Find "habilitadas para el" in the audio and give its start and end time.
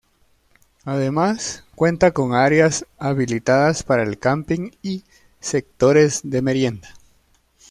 2.97-4.17